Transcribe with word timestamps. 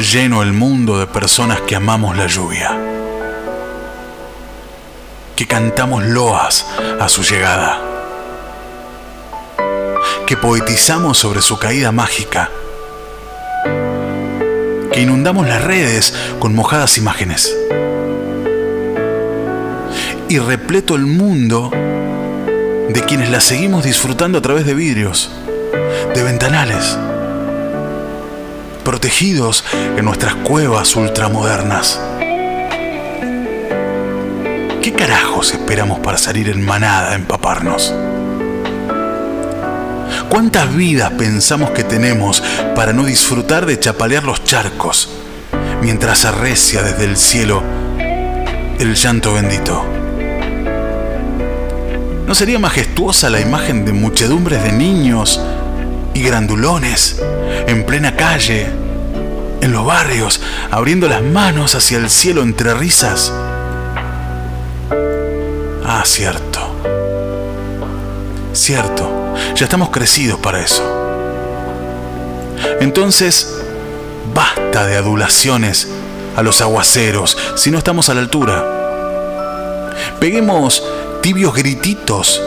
lleno 0.00 0.42
el 0.42 0.54
mundo 0.54 0.98
de 0.98 1.06
personas 1.06 1.60
que 1.60 1.76
amamos 1.76 2.16
la 2.16 2.26
lluvia, 2.26 2.70
que 5.36 5.46
cantamos 5.46 6.04
loas 6.04 6.66
a 6.98 7.08
su 7.08 7.22
llegada, 7.22 7.78
que 10.26 10.38
poetizamos 10.38 11.18
sobre 11.18 11.42
su 11.42 11.58
caída 11.58 11.92
mágica, 11.92 12.50
que 14.90 15.02
inundamos 15.02 15.46
las 15.46 15.62
redes 15.62 16.14
con 16.38 16.54
mojadas 16.54 16.96
imágenes. 16.96 17.54
Y 20.28 20.38
repleto 20.38 20.94
el 20.94 21.06
mundo 21.06 21.70
de 21.70 23.04
quienes 23.06 23.30
la 23.30 23.40
seguimos 23.40 23.84
disfrutando 23.84 24.38
a 24.38 24.42
través 24.42 24.64
de 24.64 24.74
vidrios, 24.74 25.30
de 26.14 26.22
ventanales, 26.22 26.96
protegidos 28.80 29.64
en 29.96 30.04
nuestras 30.04 30.34
cuevas 30.34 30.94
ultramodernas. 30.96 32.00
¿Qué 34.82 34.92
carajos 34.96 35.52
esperamos 35.52 36.00
para 36.00 36.18
salir 36.18 36.48
en 36.48 36.64
manada 36.64 37.12
a 37.12 37.14
empaparnos? 37.14 37.94
¿Cuántas 40.28 40.74
vidas 40.74 41.12
pensamos 41.12 41.70
que 41.70 41.84
tenemos 41.84 42.42
para 42.74 42.92
no 42.92 43.04
disfrutar 43.04 43.66
de 43.66 43.78
chapalear 43.78 44.24
los 44.24 44.44
charcos 44.44 45.08
mientras 45.82 46.24
arrecia 46.24 46.82
desde 46.82 47.04
el 47.04 47.16
cielo 47.16 47.62
el 48.78 48.94
llanto 48.94 49.34
bendito? 49.34 49.84
¿No 52.26 52.34
sería 52.34 52.60
majestuosa 52.60 53.28
la 53.28 53.40
imagen 53.40 53.84
de 53.84 53.92
muchedumbres 53.92 54.62
de 54.62 54.70
niños 54.70 55.40
y 56.14 56.22
grandulones 56.22 57.20
en 57.66 57.84
plena 57.84 58.16
calle, 58.16 58.66
en 59.60 59.72
los 59.72 59.84
barrios, 59.84 60.40
abriendo 60.70 61.08
las 61.08 61.22
manos 61.22 61.74
hacia 61.74 61.98
el 61.98 62.10
cielo 62.10 62.42
entre 62.42 62.74
risas? 62.74 63.32
Ah, 65.84 66.02
cierto. 66.04 66.60
Cierto, 68.52 69.34
ya 69.54 69.64
estamos 69.64 69.90
crecidos 69.90 70.38
para 70.40 70.60
eso. 70.60 70.82
Entonces, 72.80 73.60
basta 74.34 74.86
de 74.86 74.96
adulaciones 74.96 75.88
a 76.36 76.42
los 76.42 76.60
aguaceros 76.60 77.36
si 77.56 77.70
no 77.70 77.78
estamos 77.78 78.08
a 78.08 78.14
la 78.14 78.20
altura. 78.20 79.90
Peguemos 80.18 80.82
tibios 81.22 81.54
grititos 81.54 82.40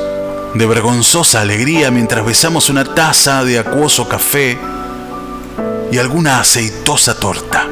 de 0.54 0.66
vergonzosa 0.66 1.42
alegría 1.42 1.90
mientras 1.90 2.26
besamos 2.26 2.70
una 2.70 2.84
taza 2.84 3.44
de 3.44 3.60
acuoso 3.60 4.08
café 4.08 4.58
y 5.92 5.98
alguna 5.98 6.40
aceitosa 6.40 7.20
torta. 7.20 7.68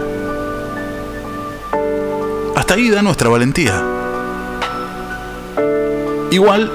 Hasta 2.56 2.74
ahí 2.74 2.90
da 2.90 3.02
nuestra 3.02 3.30
valentía. 3.30 3.84
Igual, 6.32 6.72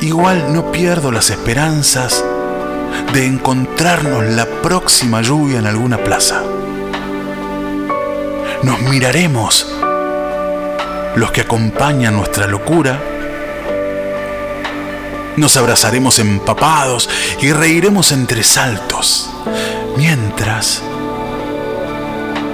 igual 0.00 0.52
no 0.52 0.72
pierdo 0.72 1.12
las 1.12 1.30
esperanzas 1.30 2.24
de 3.12 3.26
encontrarnos 3.26 4.24
la 4.24 4.46
próxima 4.46 5.22
lluvia 5.22 5.58
en 5.58 5.66
alguna 5.66 5.98
plaza. 5.98 6.42
Nos 8.62 8.80
miraremos 8.82 9.66
los 11.14 11.30
que 11.30 11.42
acompañan 11.42 12.16
nuestra 12.16 12.46
locura. 12.46 13.15
Nos 15.36 15.56
abrazaremos 15.56 16.18
empapados 16.18 17.08
y 17.40 17.52
reiremos 17.52 18.12
entre 18.12 18.42
saltos, 18.42 19.30
mientras, 19.96 20.82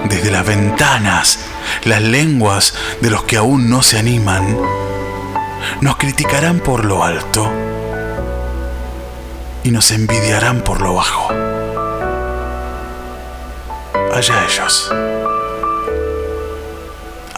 desde 0.09 0.31
las 0.31 0.45
ventanas, 0.47 1.39
las 1.85 2.03
lenguas 2.03 2.75
de 3.01 3.11
los 3.11 3.25
que 3.25 3.37
aún 3.37 3.71
no 3.71 3.83
se 3.83 3.99
animan, 3.99 4.59
nos 5.81 5.97
criticarán 5.97 6.61
por 6.61 6.85
lo 6.85 7.05
alto 7.05 7.51
y 9.63 9.71
nos 9.71 9.91
envidiarán 9.93 10.63
por 10.63 10.81
lo 10.81 10.95
bajo. 10.95 11.29
Allá 14.13 14.45
ellos 14.45 14.93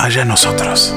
allá 0.04 0.24
nosotros. 0.26 0.92